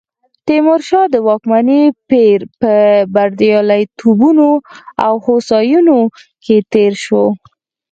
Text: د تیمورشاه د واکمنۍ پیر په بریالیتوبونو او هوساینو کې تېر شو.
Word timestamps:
د 0.03 0.03
تیمورشاه 0.47 1.05
د 1.13 1.15
واکمنۍ 1.27 1.83
پیر 2.09 2.39
په 2.61 2.73
بریالیتوبونو 3.13 4.49
او 5.05 5.13
هوساینو 5.25 5.99
کې 6.43 6.57
تېر 6.73 6.93
شو. 7.05 7.23